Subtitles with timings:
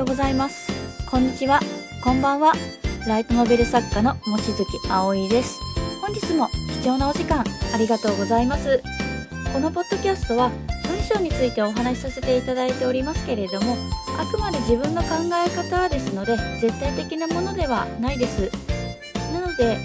[0.00, 0.72] ようございます。
[1.10, 1.60] こんにちは。
[2.02, 2.54] こんばんは。
[3.06, 5.60] ライトノベル作家の望月葵です。
[6.00, 6.48] 本日も
[6.82, 7.44] 貴重なお時間
[7.74, 8.82] ありがとうございます。
[9.52, 10.50] このポッドキャストは
[10.88, 13.76] 文章についてお話しさせていただいておりますけれども
[14.18, 15.08] あくまで自分の考
[15.46, 18.50] え方ですので絶対的なものではないです。
[19.34, 19.76] なので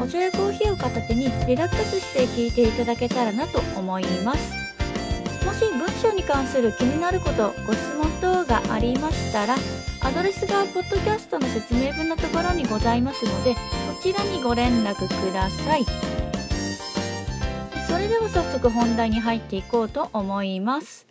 [0.00, 4.63] お茶やコーヒーを片手にリラックスして聞いていただけたらなと思います。
[5.54, 9.54] し文章に関する気になることご質問等がありましたら
[10.00, 13.54] アドレスがポッドキャストの説明文のところにございますので
[13.96, 15.84] そちらにご連絡ください。
[17.88, 21.06] それでは早速本題に入っていこうと思います。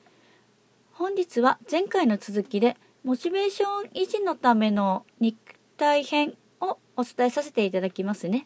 [0.91, 5.37] 本日は前回の続きでモチベーション維持のための肉
[5.77, 8.45] 体編をお伝えさせていただきますね。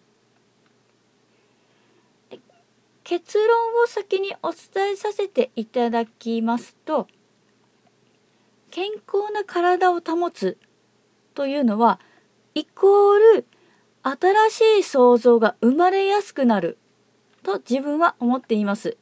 [3.10, 3.48] 結論
[3.86, 7.08] を先にお伝えさせていただきますと
[8.70, 10.58] 健康な体を保つ
[11.34, 12.02] というのは
[12.54, 13.46] イコール
[14.04, 16.78] 新しい想像が生まれやすくなる
[17.44, 18.98] と自分は思っています。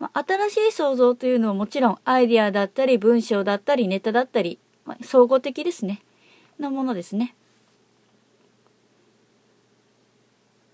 [0.00, 6.02] まあ、新しい想像というのはもちろんアイディアだったり文章だったりネタだったり、まあ、総合的ですね。
[6.58, 7.36] なものですね。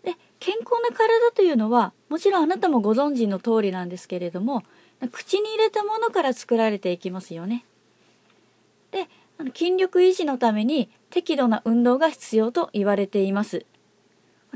[0.03, 0.17] で、
[0.55, 4.63] 健康な体というのはもちろんあなたもご存知の通りなんですけれども
[5.11, 7.65] 口に入れたものから作られていきますよね。
[8.93, 9.09] で
[9.53, 13.67] 筋力維持のために適度な運動が必要と言われています。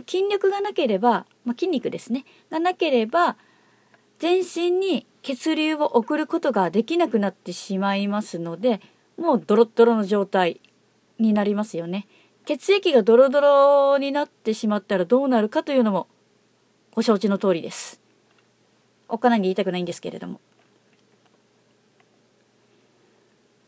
[0.06, 3.36] 筋力がなければ、まあ、筋肉ですねがなければ
[4.20, 8.80] 全身に血流を送ることができなくなってしまいますので
[9.16, 10.60] もうドロッドロの状態
[11.18, 12.06] になりますよね。
[12.48, 16.06] 血液がドロドロになってしまったらどうなるかというのも
[16.94, 18.00] ご承知の通りです。
[19.06, 20.40] おっかないんで言いたくないんですけれども。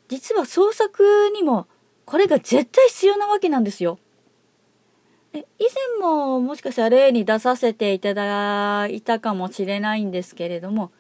[0.09, 1.67] 実は創作にも
[2.07, 3.99] これが絶対必要なわけなんですよ。
[5.35, 5.45] 以前
[6.01, 10.91] ももしかしたら例に出させていただいたかもしれないんですけれども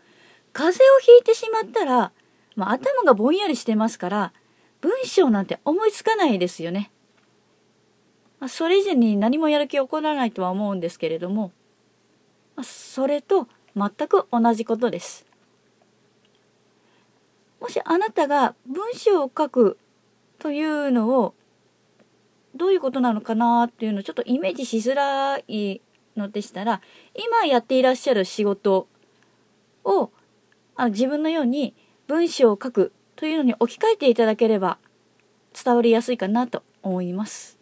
[0.52, 2.12] 風邪をひいてしまったら、
[2.56, 4.32] まあ、頭がぼんやりしてますから
[4.82, 6.90] 文章なんて思いつかないですよね。
[8.40, 11.52] まあ、それ以前に何もやる気起こらないとは思うんですけれども
[12.56, 13.46] まそれと
[13.76, 15.26] 全く同じことです。
[17.60, 19.78] もしあなたが文章を書く
[20.38, 21.34] というのを
[22.56, 25.80] どういうことなのかなっていうのをちょっとイメージしづらい
[26.16, 26.80] のでしたら
[27.14, 28.88] 今やっていらっしゃる仕事
[29.84, 30.10] を
[30.74, 31.74] あ自分のように
[32.08, 34.78] 文章を書くというのに置き換えていただければ
[35.52, 37.58] 伝わりやすいかなと思います。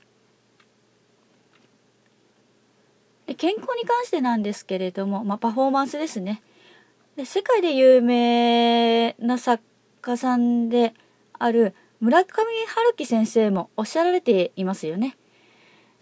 [3.26, 6.42] で健康に関してなんですけれども、まあ、パフォーマンスですね。
[7.16, 9.62] で世界で有名な作
[10.02, 10.92] 家さんで
[11.38, 15.16] ある村上春樹先生もおっしゃられていますよね。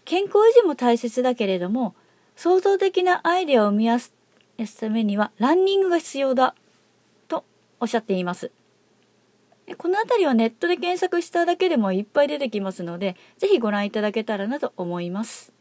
[0.03, 1.95] 健康維持も大切だけれども
[2.35, 6.55] 創造的なアイデアを生み出すためにはランニングが必要だ
[7.27, 7.45] と
[7.79, 8.51] おっしゃっています。
[9.77, 15.56] この辺りはネットで検索しただけでもいっぱい出てきますので、ぜひご覧いただけたらなと思います。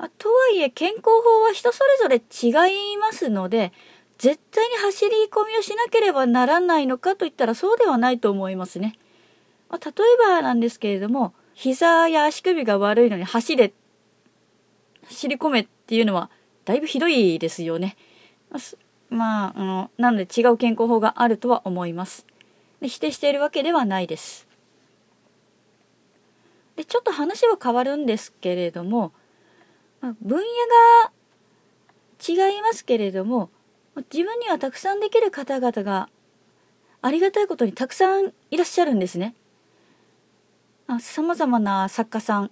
[0.00, 3.70] まあ、とはいえ健康法は人それぞれ違いますので、
[4.16, 8.94] 絶対に走り込みをしなければならないのかといったらそうではないと思いますね。
[9.68, 13.74] まあ、例えばなんですけれども、膝や足首が悪いのに走れ、
[15.04, 16.30] 走り込めっていうのは
[16.64, 17.98] だいぶひどいですよね。
[19.10, 22.24] まあ、あの、なので違う健康法があるとは思います。
[22.80, 24.48] で否定しているわけではないです。
[26.76, 29.12] で、ちょっと話は変わるんですけれども、
[30.00, 30.44] まあ、分野
[31.06, 31.12] が
[32.48, 33.50] 違いますけれども
[34.12, 36.08] 自分にはたくさんできる方々が
[37.02, 39.34] ありがたいことにたくさんいらっしゃるんですね。
[41.00, 42.50] さまざまな作家さん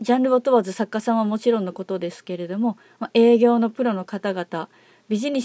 [0.00, 4.70] ジャンルを問わず作家さんはもちろんのことですけれども、ま、営業のプロの方々
[5.08, 5.42] ビジネ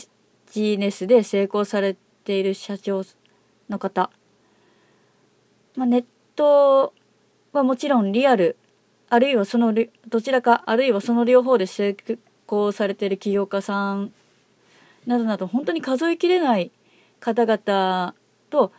[0.92, 3.04] スで成功されている社長
[3.70, 4.12] の方、
[5.76, 6.06] まあ、ネッ
[6.38, 6.94] ト
[7.52, 8.56] はもちろんリアル
[9.16, 9.74] あるいはその
[10.10, 11.96] どちらかあるいはその両方で成
[12.48, 14.12] 功されている起業家さん
[15.08, 16.70] などなど本当に数えきれない
[17.22, 18.14] 方々
[18.50, 18.74] と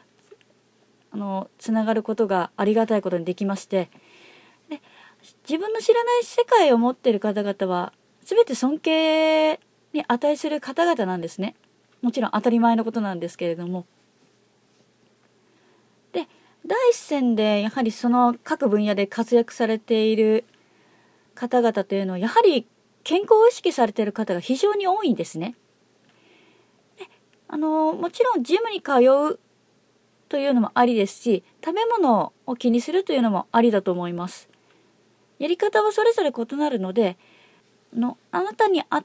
[1.11, 3.88] あのつながることがありがたいことにできまして
[4.69, 4.83] で
[5.49, 9.59] 自分の知らない世界を持っている方々は全て尊敬
[9.94, 11.55] に値する方々なんですね。
[12.03, 13.87] もちろん当たり前のことなんですけれども
[16.67, 20.45] 第一線でやはりその各分野で活躍されている
[21.35, 22.67] 方々というのはやはり
[23.05, 25.55] 健康を意識されている方が非常に多いんですね。
[27.49, 28.93] あのもちろんジムに通
[29.35, 29.39] う
[30.29, 34.49] というのもありですし、食べ物を気にするというのもありだと思います。
[35.39, 37.17] やり方はそれぞれ異なるので、
[37.95, 39.05] のあなたに合っ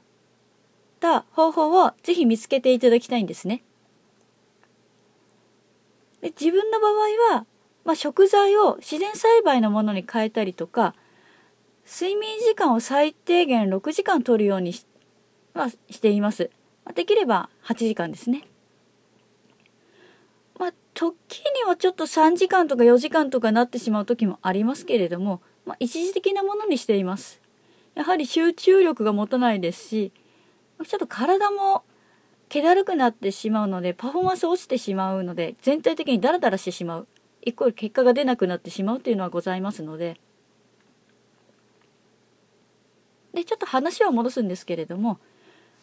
[0.98, 3.62] た方法をぜひ見つけていただきたいんですね。
[6.20, 6.92] で自分の場合
[7.36, 7.46] は、
[7.84, 10.94] まあ、食材を自然栽培のものに変えたりとか、
[11.84, 14.86] 睡眠時間を最低限6時間取るようにし,、
[15.54, 16.50] まあ、しています。
[16.94, 18.44] できれば8時間ですね。
[20.58, 27.40] まあ、時にはちょっと3時間とか4時間とかなってしまう時もありますけれども、まあ、一時的なものにしています。
[27.94, 30.12] やはり集中力が持たないですし、
[30.86, 31.82] ちょっと体も
[32.48, 37.08] 気だるくなってしまうので、パフォーマンス落ちてしまうので、全体的にダラダラしてしまう。
[37.42, 40.18] イコール結果が出なくなってしまうというのはございますので、
[43.34, 45.18] で、ちょっと話を戻すんですけれども、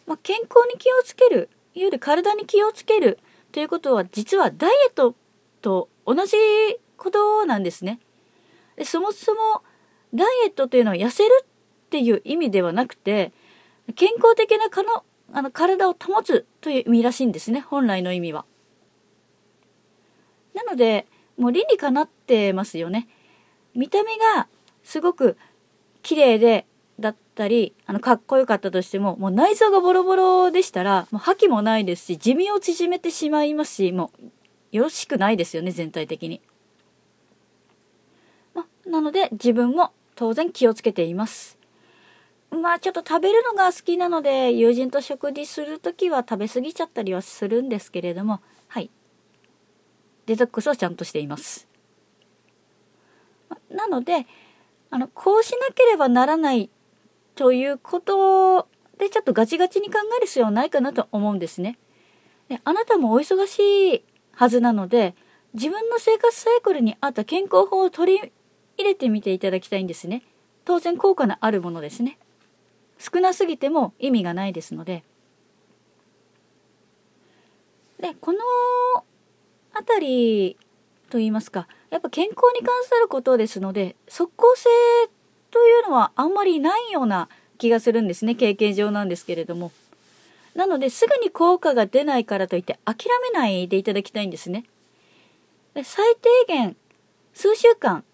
[0.06, 3.18] まあ、健康に気をつける、いわゆる体に気をつける
[3.52, 5.14] ということは、実はダイエット
[5.60, 6.36] と同じ
[6.96, 8.00] ことなんですね。
[8.76, 9.62] でそもそも
[10.14, 11.46] ダイエットというのは痩せるっ
[11.90, 13.32] ていう意味ではなくて、
[13.94, 18.44] 健康的なかのあの体を保つという意味らしいんですね、本来の意味は。
[20.54, 21.06] なので、
[21.40, 23.08] もう理にかなってますよね。
[23.74, 24.46] 見た目が
[24.84, 25.38] すごく
[26.02, 26.66] 綺麗で
[27.00, 34.26] だったり、あの、かっこよかったとしても、もう内臓がボロボロでしたら、もう覇気もないですし、寿命を縮めてしまいますし、もう、
[34.76, 36.42] よろしくないですよね、全体的に。
[38.54, 41.58] ま、なので、自分も当然気をつけています。
[42.50, 48.90] まあちょっと食べるのが好きなので、友人と食事するときは食べ過ぎちゃったりはするんですけれども、はい。
[50.30, 51.66] デトックスをちゃんとしています。
[53.68, 54.28] なので、
[54.88, 56.70] あの、こうしなければならない
[57.34, 61.80] ということで、ちょっとガチガチに考える必要はないかなと思うんですね。
[62.48, 65.16] であなたもお忙しいはずなので、
[65.54, 68.32] 自分の生活サイクルに合った健康法を取り
[68.78, 70.22] 入れてみていただきたいんですね。
[70.64, 72.20] 当然効果のあるものですね。
[72.98, 75.02] 少なすぎても意味がないですので。
[77.98, 78.38] で、この
[79.80, 80.56] 辺り
[81.10, 84.68] と言いますか、やっぱ健康に関することですので、即効性
[85.50, 87.28] というのはあんまりないような
[87.58, 89.72] 気がするんですね、経験上なんですけれども。
[90.54, 94.64] なのですぐに効果が出ないからといって諦めないでいただきたいんですね。
[95.74, 96.76] で最低限
[97.32, 98.04] 数週間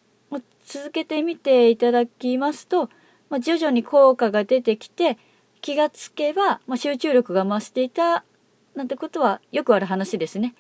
[0.67, 2.91] 続けてみていただきますと、
[3.31, 5.17] まあ、徐々に効果が出てきて、
[5.61, 8.25] 気がつけば、まあ、集中力が増していた、
[8.75, 10.55] なんてことはよくある話ですね。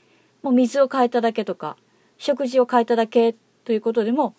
[0.46, 1.76] もう水を変えただけとか、
[2.18, 3.34] 食事を変えただけ
[3.64, 4.36] ということでも、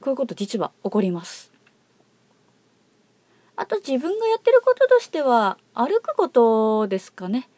[0.00, 1.52] こういうこと実は起こります。
[3.56, 7.48] あと自分がやってることとしては、歩くことですかね。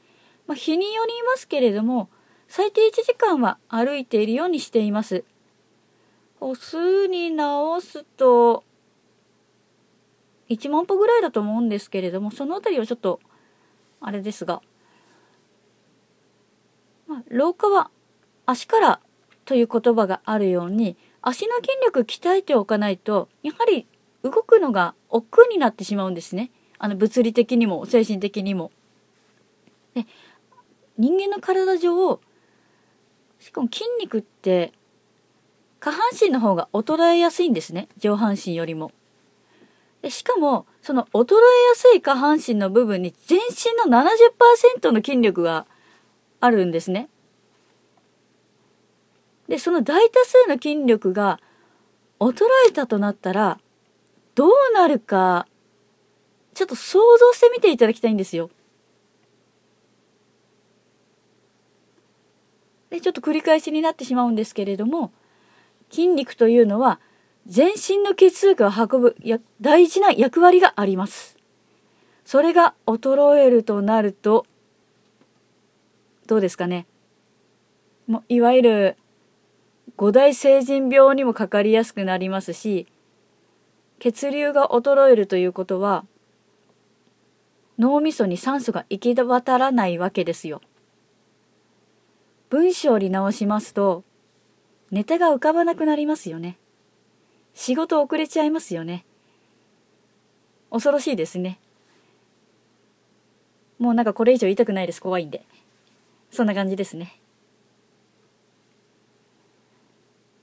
[0.47, 2.09] まあ、日によりますけれども、
[2.49, 5.23] 最低1時間は歩いているようにしています。
[6.41, 8.65] 歩数に直すと、
[10.49, 13.21] 1万歩ぐらいだと思うんですけれども、そのあたりはちょっと、
[14.01, 14.63] あれですが、
[17.13, 17.91] まあ、廊下は
[18.47, 19.01] 足から
[19.45, 23.87] という言葉があるように、足の筋力鍛えておかないと、やはり
[24.23, 26.51] 動くのが億劫になってしまうんですね。
[26.79, 28.73] あの物理的にも精神的にも。
[29.95, 30.07] で
[30.97, 32.19] 人間の体上
[33.39, 34.73] しかも筋肉って
[35.81, 37.89] 下半身の方が衰えやすいんですね。
[37.99, 38.91] 上半身よりも。
[40.01, 45.67] でしかも、その衰えやすい下半身の部分に全身の70%の筋力が
[46.43, 47.09] あるんですね。
[49.49, 51.41] で、その大多数の筋力が
[52.19, 53.61] 衰えたとなったら、
[54.35, 55.47] どうなるか、
[56.55, 58.51] ちょっと想像してみていただきたいんですよ。
[62.91, 65.13] で、ちょっと繰り返しになってしまうんですけれども、
[65.91, 66.99] 筋肉というのは
[67.47, 71.37] 全身の血液を運ぶや大事な役割があります。
[72.25, 74.45] それが衰えるとなると、
[76.33, 76.87] どうですかね？
[78.07, 78.97] もういわゆる
[79.97, 82.87] 五大成人病にもかかりやすくなりますし、
[83.99, 86.07] 血流が衰えるということは、
[87.79, 90.63] 脳みそに酸素が行き渡らないわけですよ。
[92.49, 94.03] 文章に直しますと、
[94.91, 96.57] ネタが浮かばなくなりますよね。
[97.53, 99.05] 仕事遅れちゃいますよね。
[100.71, 101.61] 恐ろしいですね。
[103.79, 105.03] もうなんかこれ以上言いたくないです。
[105.03, 105.45] 怖いんで。
[106.33, 107.19] そんな感じですね。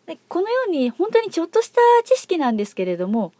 [0.05, 3.33] でこのように本当にちょっとした知識なんですけれども、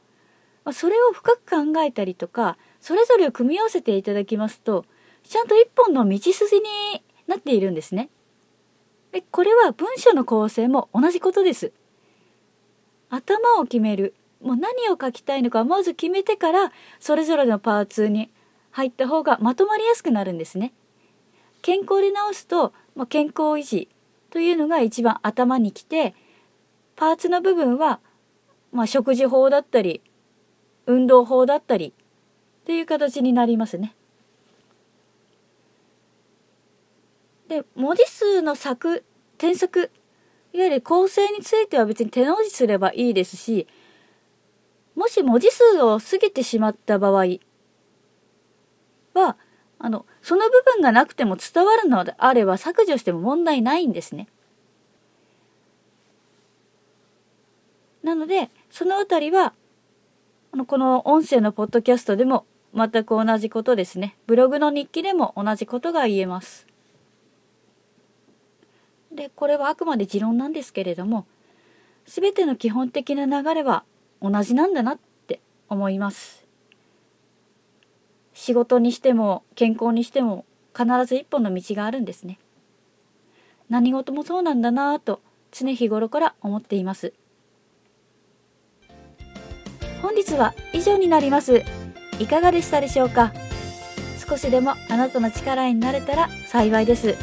[0.74, 4.86] それを深く考えたりとか、それぞれを組み合わせていただきますと、
[5.24, 8.10] ちゃんと一本の道筋になっているんですね。
[9.12, 11.72] でこれは文章の構成も同じことです。
[13.10, 14.15] 頭を決める。
[14.41, 18.32] もう何を書きたいのかまず決めてからそれぞれのパーツに
[18.72, 20.74] 入った方がまとまりやすくなるんですね。
[21.62, 23.89] 健康で直すと、まあ、健康維持
[24.30, 26.16] というのが一番頭にきて
[26.96, 28.00] パーツの部分は、
[28.72, 30.01] まあ、食事法だったり
[30.86, 31.94] 運動法だったり
[32.62, 33.96] っていう形になりますね。
[37.48, 39.04] で文字数の作
[39.38, 39.92] 添削
[40.54, 43.68] いわゆる構成については別に手直しすればいいですし
[44.96, 47.25] もし文字数を過ぎてしまった場合
[49.13, 49.38] は
[49.80, 54.28] あのその部分がなくても伝わるのであれば削除しても問題ないんですね。
[58.04, 59.54] なのでそのあたりは
[60.68, 62.46] この音声のポッドキャストでも
[62.76, 64.18] 全く同じことですね。
[64.28, 66.68] ブログの日記でも同じことが言えます。
[69.12, 71.26] でこれはあくまで持論なんですけれども
[72.06, 73.84] 全ての基本的な流れは
[74.22, 76.49] 同じなんだなって思います
[78.39, 82.39] 仕事にしても健康にしても必ず一本の道があるんですね。
[83.69, 85.19] 何事もそうなんだなぁと
[85.51, 87.12] 常日頃から思っています。
[90.01, 91.63] 本日は以上になります。
[92.17, 93.34] いかがでしたでしょうか？
[94.25, 97.17] 少しでもあなたの力になれたら幸いです。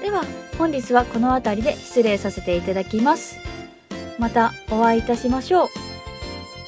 [0.00, 0.22] では
[0.56, 3.40] 本日はこの辺りで失礼させていただきます。
[4.20, 5.89] またお会いいたしましょう。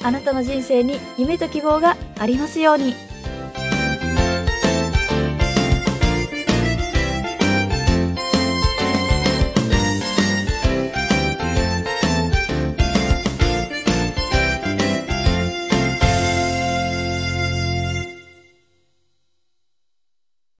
[0.03, 3.12] あなたの人生に夢と希望がありますように。